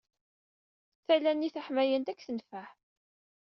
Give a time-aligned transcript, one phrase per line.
[1.05, 2.67] Tala-nni taḥmayant ad k-tenfeɛ.